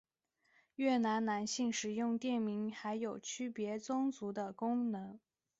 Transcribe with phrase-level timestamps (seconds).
[0.77, 5.19] 越南男性使用垫名还有区别宗族的功能。